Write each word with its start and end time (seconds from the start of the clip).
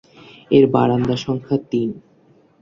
এর 0.51 0.65
বারান্দা 0.67 1.15
সংখ্যা 1.17 1.57
তিন। 1.71 1.89